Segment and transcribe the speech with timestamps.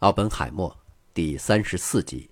[0.00, 0.78] 奥本海默
[1.12, 2.30] 第三十四集。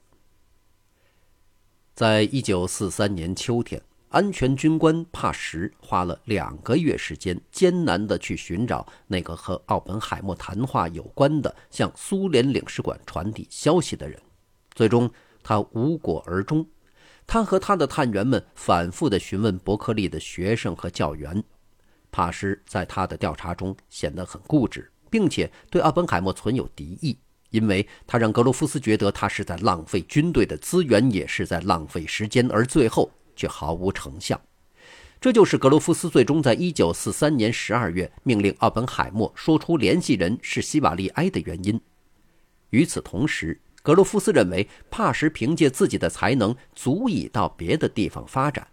[1.97, 14.17] 在一九四三年秋天，安全军官帕什花了两个月时间，艰难地去寻找那个和奥本海默谈话有关的、向苏联领事馆传递消息的人。
[14.73, 15.11] 最终，
[15.43, 16.65] 他无果而终。
[17.27, 21.43] 他和他的探员们反复地询问伯克利的学生和教员。
[22.13, 27.19] 帕什在他的调查中显得很固执，并且对奥本海默存有敌意。
[27.57, 34.39] 因为他让格罗夫斯觉得他是在浪费军队的资源，也是在浪费时间，而最后却毫无成效。
[35.19, 41.81] 这就是格罗夫斯最终在1943年12月命令奥本海默说出联系人是希瓦利埃的原因。
[42.69, 48.69] 与此同时，格罗夫斯认为帕什凭借自己的才能足以到别的地方发展。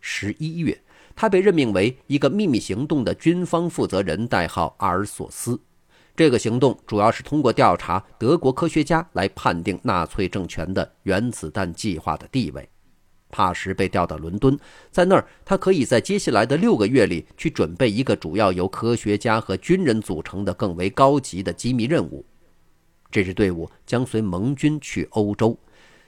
[0.00, 0.80] 11月，
[1.16, 5.60] 他被任命为一个秘密行动的军方负责人，代号阿尔索斯。
[6.14, 12.68] 这个行动主要是通过调查德国科学家来判定纳粹政权的原子弹计划的地位。
[13.30, 14.58] 帕什被调到伦敦，
[14.90, 22.22] 在那儿，他可以在接下来的六个月里去准备一个主要由科学家和军人组成的更为高级的机密任务。
[23.10, 25.58] 这支队伍将随盟军去欧洲。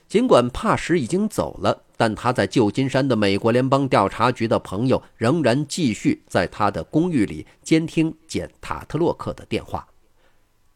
[0.06, 9.88] 尽管帕什已经走了，但他在旧金山的美国联邦调查局的朋友仍然继续在他的公寓里监听简·塔特洛克的电话。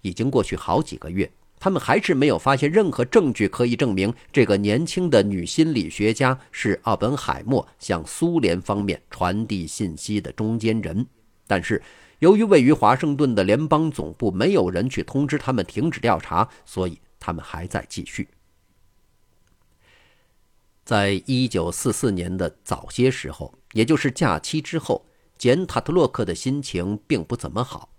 [0.03, 11.07] 已经过去好几个月，他们还是没有发现任何证据可以证明这个年轻的女心理学家是奥本海默向苏联方面传递信息的中间人。
[11.47, 11.83] 但是，
[12.19, 18.29] 由于位于华盛顿的联邦总部没有人去通知他们停止调查，所以他们还在继续。
[20.85, 25.05] 在一九四四年的早些时候，也就是假期之后，
[25.37, 27.91] 简·塔特洛克的心情并不怎么好。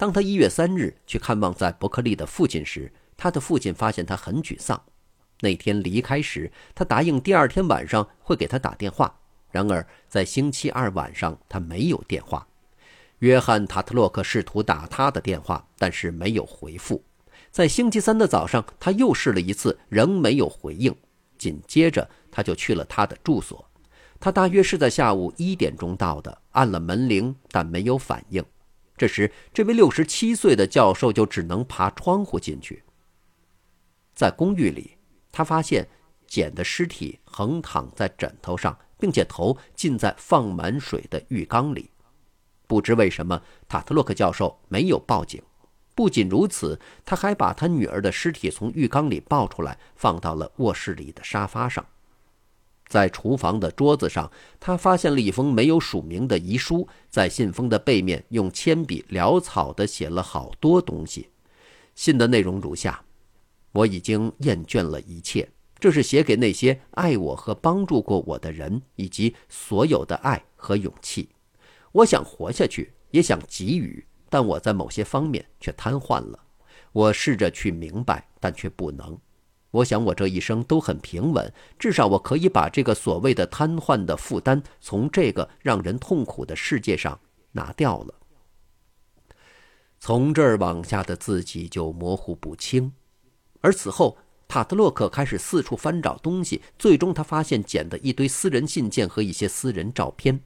[0.00, 4.82] 当他一月三日去看望在伯克利的父亲时，他的父亲发现他很沮丧。
[5.40, 9.14] 那天离开时，他答应第二天晚上会给他打电话。
[9.50, 12.48] 然而，在星期二晚上，他没有电话。
[13.18, 17.04] 约翰·塔特洛克试图打他的电话，但是没有回复。
[17.50, 20.96] 在星期三的早上，他又试了一次，仍没有回应。
[21.36, 23.62] 紧接着，他就去了他的住所。
[24.18, 28.42] 他大约是在下午一点钟到的，按了门铃，但没有反应。
[29.00, 32.84] 这时，这位六十七岁的教授就只能爬窗户进去。
[34.14, 34.98] 在公寓里，
[35.32, 35.88] 他发现
[36.26, 41.88] 简的尸体横躺在枕头上，并且头浸在放满水的浴缸里。
[42.66, 45.42] 不知为什么，塔特洛克教授没有报警。
[45.94, 51.86] 不仅如此，他还把他女儿的尸体从浴缸里抱出来，放到了卧室里的沙发上。
[52.90, 54.28] 在厨房的桌子上，
[54.58, 56.86] 他发现了一封没有署名的遗书。
[57.08, 61.30] 在信封的背面，用铅笔潦草地写了好多东西。
[61.94, 63.00] 信的内容如下：
[63.70, 65.48] 我已经厌倦了一切，
[65.78, 71.28] 这是写给那些爱我和帮助过我的人，以及所有的爱和勇气。
[71.92, 76.36] 我想活下去，也想给予，但我在某些方面却瘫痪了。
[76.90, 79.16] 我试着去明白，但却不能。
[79.70, 87.18] 我想，我这一生都很平稳，至少我可以把这个所谓的瘫痪的负担从这个让人痛苦的世界上
[87.52, 88.14] 拿掉了。
[90.00, 92.92] 从这儿往下的自己就模糊不清，
[93.60, 94.16] 而此后，
[94.48, 100.40] 塔特洛克开始四处翻找东西，最终他发现捡的一堆私人信件和一些私人照片。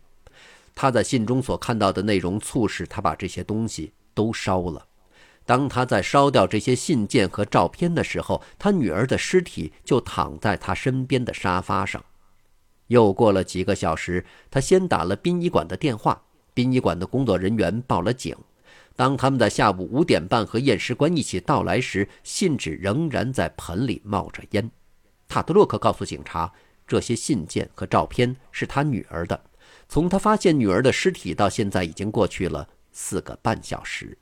[0.74, 4.86] 他在信中所看到的内容促使他把这些东西都烧了。
[5.46, 12.02] 当他在烧掉这些信件和照片的时候，他女儿的尸体就躺在他身边的沙发上。
[12.86, 16.22] 又过了几个小时，他先打了殡仪馆的电话，
[16.52, 18.36] 殡仪馆的工作人员报了警。
[18.96, 24.70] 当他们在下午五点半和验尸官一起到来时，信纸仍然在盆里冒着烟。
[25.26, 26.52] 塔德洛克告诉警察，
[26.86, 29.38] 这些信件和照片是他女儿的。
[29.88, 34.16] 从他发现女儿的尸体到现在，已经过去了四个半小时。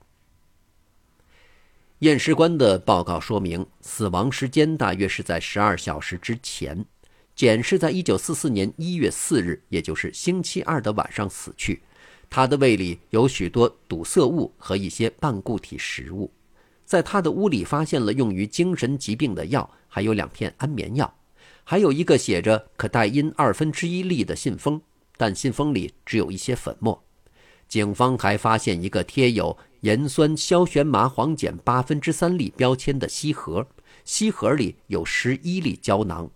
[2.03, 6.85] 验尸官的报告说明，死亡时间大约是在十二小时之前。
[7.37, 11.81] 简是在一九四四年一月四日，也就是星期二的晚上死去。
[12.29, 16.29] 他的胃里有许多堵塞物和一些半固体食物。
[16.85, 21.15] 在他的屋里发现了用于精神疾病的药，还有两片安眠药，
[21.63, 24.83] 还有一个写着可待因二分之一粒的信封，
[25.17, 27.01] 但信封里只有一些粉末。
[27.73, 29.57] 警方还发现一个贴有。
[29.81, 33.67] 盐酸硝醛麻黄碱八分之三粒标签的锡盒，
[34.05, 36.31] 锡盒里有十一粒胶囊。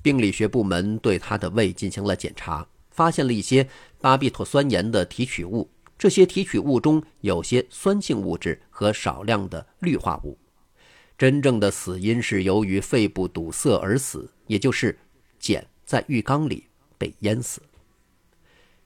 [0.00, 3.68] 病理学部门对他的胃进行了检查，发现了一些
[4.00, 5.68] 巴比妥酸盐的提取物。
[5.98, 10.38] 这些提取物中有些酸性物质和少量的氯化物。
[11.18, 14.98] 真正的死因是由于肺部堵塞而死，也就是
[15.38, 16.64] 碱在浴缸里
[16.96, 17.60] 被淹死。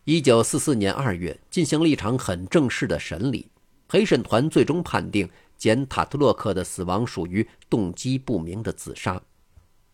[0.06, 3.48] 一九四四年二月，进行了一场很正式的审理，
[3.88, 9.18] 陪审团最终判定简·塔特洛克的死亡属于动机不明的自杀。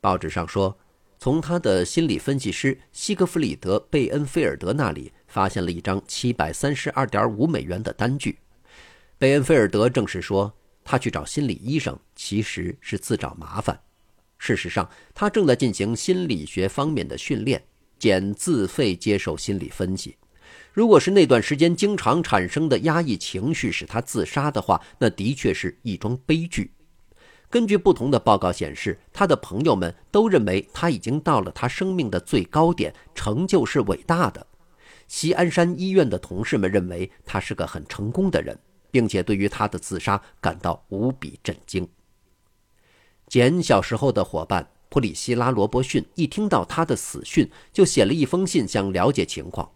[0.01, 0.77] 报纸上说，
[1.21, 8.37] 从他的心理分析师西格弗里德·贝恩菲尔德那里发现了一张七百三十二点五美元的单据。
[9.17, 10.53] 贝恩菲尔德证实说，
[10.83, 13.81] 他去找心理医生其实是自找麻烦。
[14.39, 17.63] 事实上，他正在进行心理学方面的训练。
[18.01, 20.17] 简自费接受心理分析。
[20.73, 26.73] 如果是那段时间经常产生的压抑情绪使他自杀的话，那的确是一桩悲剧。
[27.51, 34.47] 根据不同的报告显示，他的朋友们都认为他已经到了他生命的最高点，成就是伟大的。
[35.09, 38.57] 西安山医院的同事们认为他是个很成功的人，
[38.93, 41.87] 并且对于他的自杀感到无比震惊。
[43.27, 44.71] 简小时候的伙伴。
[44.91, 49.71] 普里希拉·罗伯逊一听到他的死讯，就写了一封信，想了解情况。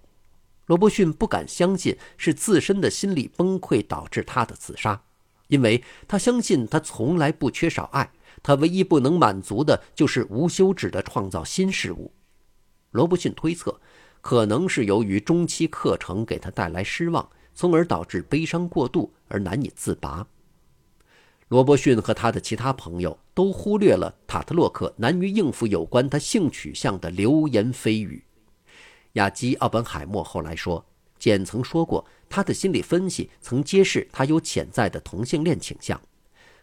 [0.66, 5.02] 罗伯逊不敢相信是自身的心理崩溃导致他的自杀，
[5.48, 8.10] 因为他相信他从来不缺少爱，
[8.42, 12.12] 他唯一不能满足的就是无休止的创造新事物。
[12.90, 13.80] 罗伯逊推测，
[14.20, 20.26] 可能是由于中期课程给他带来失望，从而导致悲伤过度而难以自拔。
[21.48, 28.24] 罗伯逊和他的其他朋友都忽略了塔特洛克难于应付有关他性取向的流言蜚语。
[29.14, 30.84] 亚基·奥本海默后来说，
[31.18, 36.00] 简曾说过，他的心理分析曾揭示他有潜在的同性恋倾向。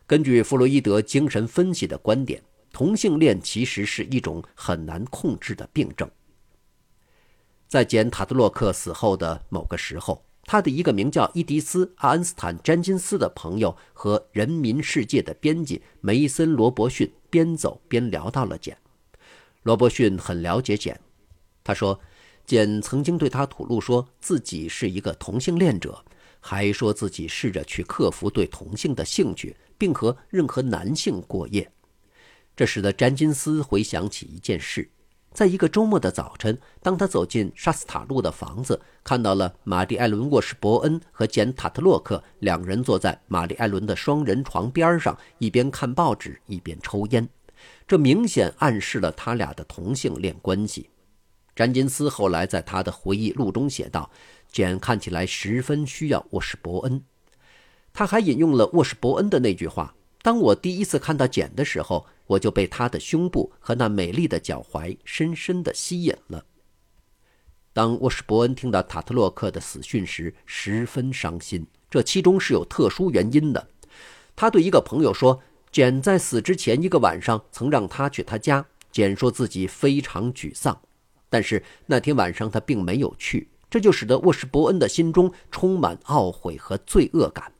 [0.08, 2.42] 根据弗洛伊德精神分析的观点，
[2.72, 6.10] 同性恋其实是一种很难控制的病症。
[7.68, 10.24] 在简·塔特洛克死后的某个时候。
[10.52, 18.78] 他的一个名叫伊迪丝·阿恩斯坦·詹金斯的朋友和《人民世界》的编辑梅森·罗伯逊边走边聊到了简。
[19.64, 21.00] 罗伯逊很了解简，
[21.64, 21.98] 他说，
[22.46, 26.04] 简曾经对他吐露说自己是一个同性恋者，
[26.42, 31.72] 还说自己试着去克服对同性的兴趣，并和任何男性过夜。
[32.58, 34.92] 这使得詹金斯回想起一件事。
[35.34, 47.28] 在一个周末的早晨，当他走进沙斯塔路的房子，看到了玛丽艾伦·沃什伯恩和简·塔特洛克两人坐在玛丽艾伦的双人床边上，一边看报纸一边抽烟。
[47.88, 50.90] 这明显暗示了他俩的同性恋关系。
[51.56, 54.10] 詹金斯后来在他的回忆录中写道
[54.52, 57.04] ：“简看起来十分需要沃什伯恩。”
[57.94, 59.96] 他还引用了沃什伯恩的那句话。
[60.24, 66.46] 当我第一次看到简的时候，我就被他的胸部和那美丽的脚踝深深的吸引了。
[67.74, 73.68] 当沃什伯恩听到塔特洛克的死讯时，十分伤心，这其中是有特殊原因的。
[74.36, 75.42] 他对一个朋友说，
[75.72, 78.66] 简在死之前一个晚上曾让他去他家。
[78.92, 80.82] 简说自己非常沮丧，
[81.30, 87.54] 但是那天晚上他并没有去，这就使得沃什伯恩的心中充满懊悔和罪恶感。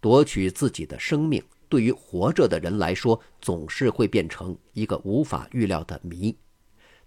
[0.00, 6.36] 夺取自己的生命，对于活着的人来说，总是会变成一个无法预料的谜。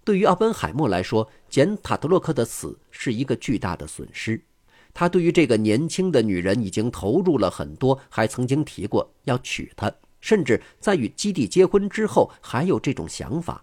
[0.04, 4.40] 对于奥本海默来说，简·塔特洛克的死是一个巨大的损失。
[4.94, 13.62] 他对于这个年轻的女人已经投入了很多，还曾经提过要娶她，甚至在与基地结婚之后还有这种想法。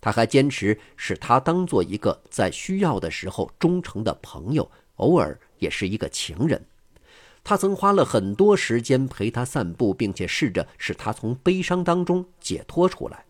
[0.00, 6.62] 他还坚持使她当做一个在需要的时候忠诚的朋友，偶尔也是一个情人。
[7.42, 13.24] 他曾花了很多时间陪她散步，并且试着使她从悲伤当中解脱出来，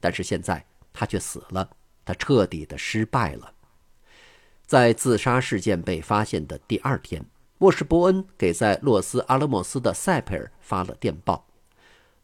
[0.00, 1.70] 但是现在他却死了，
[2.04, 3.52] 他彻底的失败了。
[4.66, 7.24] 在自杀事件被发现的第二天，
[7.58, 11.46] 沃什伯恩给在洛斯阿拉莫斯的塞佩尔发了电报。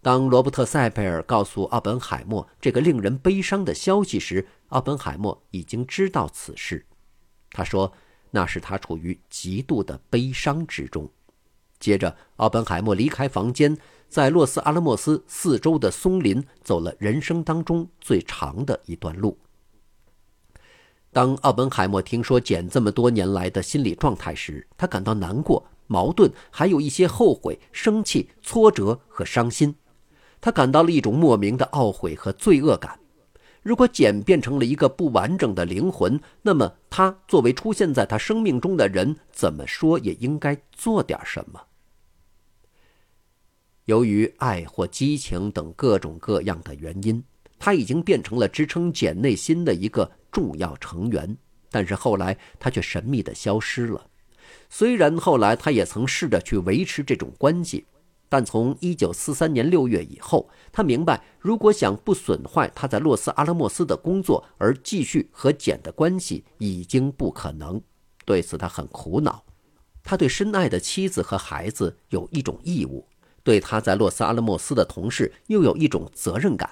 [0.03, 6.85] 当罗伯特·塞佩尔告诉奥本海默这个令人悲伤的消息时，奥本海默已经知道此事。
[7.51, 7.91] 他说，
[8.35, 11.09] 那是他处于极度的悲伤之中。
[11.79, 19.39] 接着，奥本海默离开房间，在洛斯阿拉莫斯四周的松林走了人生当中最长的一段路。
[21.13, 29.73] 当奥本海默听说简这么多年来的心理状态时，他感到难过、矛盾，还有一些后悔、生气、挫折和伤心。
[30.41, 32.99] 他感到了一种莫名的懊悔和罪恶感。
[33.65, 41.59] 如果简变成了一个不完整的灵魂，那么他作为出现在他生命中的人，怎么说也应该做点什么。
[43.87, 47.25] 由于爱或激情等各种各样的原因，
[47.59, 51.37] 他已经变成了支撑简内心的一个重要成员。
[51.71, 54.07] 但是后来他却神秘地消失了。
[54.69, 57.87] 虽然后来他也曾试着去维持这种关系，
[58.35, 67.81] 但从1943年6月以后，他明白，如果想不损坏他在洛斯阿拉莫斯的工作而继续和简的关系，已经不可能。
[68.25, 69.45] 对此，他很苦恼。
[70.03, 73.07] 他对深爱的妻子和孩子有一种义务，
[73.45, 76.69] 对他在洛斯阿拉莫斯的同事又有一种责任感。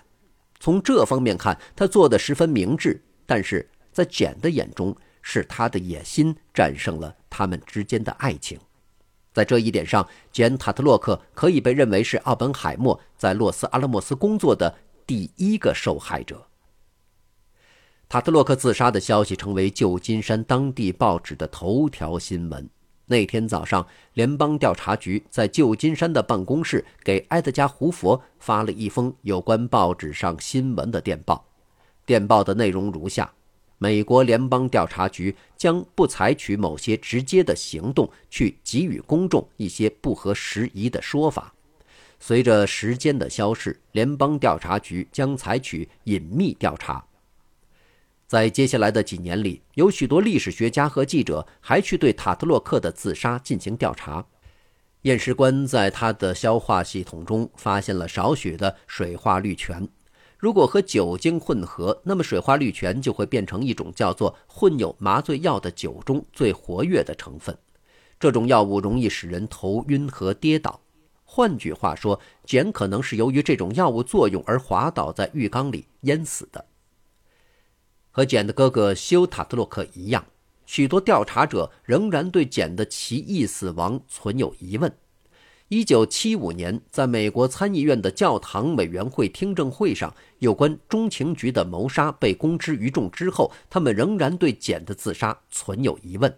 [0.58, 3.00] 从这方面看，他做得十分明智。
[3.24, 8.58] 但是在简的眼中，是他的野心战胜了他们之间的爱情。
[9.32, 14.74] 在这一点上，简·塔特洛克可以被认为是奥本海默在洛斯阿拉莫斯工作的
[15.06, 16.46] 第一个受害者。
[18.08, 22.68] 塔特洛克自杀的消息成为旧金山当地报纸的头条新闻。
[23.06, 31.44] 那天早上，联邦调查局在旧金山的办公室给埃德加·胡佛发了一封有关报纸上新闻的电报。
[32.04, 33.32] 电报的内容如下。
[33.82, 41.52] 美国联邦调查局将不采取某些直接的行动去给予公众一些不合时宜的说法。
[42.20, 47.04] 随着时间的消逝，联邦调查局将采取隐秘调查。
[48.28, 54.24] 在接下来的几年里，有许多历史学家和记者还去对塔特洛克的自杀进行调查。
[55.00, 59.88] 验尸官在他的消化系统中发现了少许的水化氯醛。
[60.42, 67.56] 如果和酒精混合，那么水花氯醛就会变成一种叫做混有麻醉药的酒中最活跃的成分。
[68.18, 70.80] 这种药物容易使人头晕和跌倒。
[71.22, 76.64] 换句话说，简可能是由于这种药物作用而滑倒在浴缸里淹死的。
[78.10, 80.26] 和简的哥哥休塔特洛克一样，
[80.66, 84.92] 许多调查者仍然对简的奇异死亡存有疑问。
[85.74, 96.36] 一九七五年，在美国参议院的教堂委员会听证会上，有关中情局的谋杀被公之于众之后，他们仍然对简的自杀存有疑问。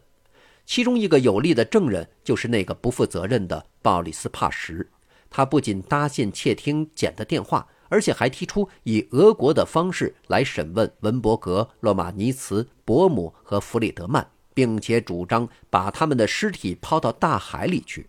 [0.65, 4.89] 其中一个有力的证人就是那个不负责任的鲍里斯·帕什。
[5.29, 14.25] 他不仅搭线窃听简的电话，而且还提出以俄国的方式来审问文伯格、洛马尼茨、伯姆和弗里德曼，
[14.55, 18.07] 并且主张把他们的尸体抛到大海里去。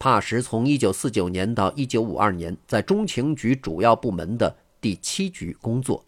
[0.00, 6.02] 帕什从1949年到1952年，在中情局主要部门的第七局工作，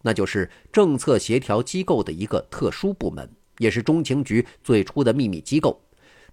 [0.00, 5.78] 那就是政策协调机构的一个特殊部门，也是中情局最初的秘密机构。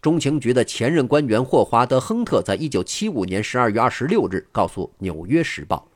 [0.02, 5.90] 中情局的前任官员霍华德·亨特在1975年12月26日告诉《纽约时报》，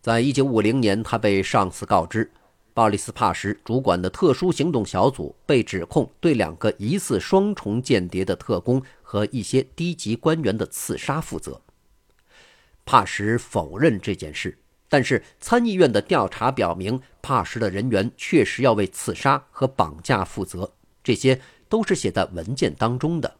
[0.00, 2.30] 在1950年，他被上司告知。
[2.80, 11.60] 鲍里斯·帕什主管的特殊行动小组被指控对两个疑似双重间谍的特工和一些低级官员的刺杀负责。
[12.86, 14.56] 帕什否认这件事，
[14.88, 20.72] 但是参议院的调查表明，帕什的人员确实要为刺杀和绑架负责，
[21.04, 23.36] 这些都是写在文件当中的。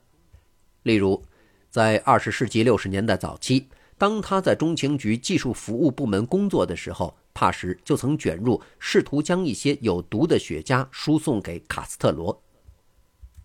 [0.83, 1.25] 例如，
[1.71, 7.17] 在二十世纪六十年代早期，当他在中情局技术服务部门工作的时候。
[7.41, 12.43] 帕什就曾卷入试图将一些有毒的雪茄输送给卡斯特罗。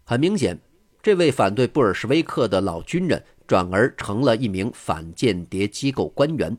[0.03, 0.59] 很明显，
[1.01, 6.57] 这位反对布尔什维克的老军人转而成了一名反间谍机构官员。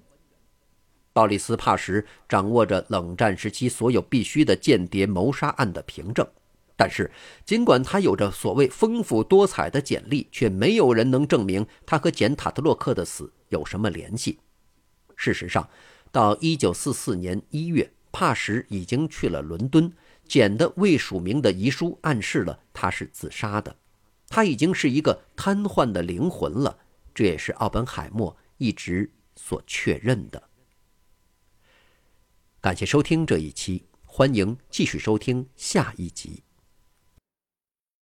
[1.12, 6.26] 鲍里斯·帕什掌握着冷战时期所有必须的间谍谋杀案的凭证，
[6.74, 7.10] 但是
[7.44, 14.38] 尽管他有着所谓丰富多彩的简历，却没有人能证明他和简·塔特洛克的死有什么联系。
[15.14, 15.68] 事实上，
[16.16, 19.92] 到一九四四年一月，帕什已经去了伦敦。
[20.26, 23.76] 简的未署名的遗书暗示了他是自杀的。
[24.26, 26.78] 他已经是一个瘫痪的灵魂了，
[27.14, 30.42] 这也是奥本海默一直所确认的。
[32.62, 36.45] 感谢收听这一期，欢迎继续收听下一集。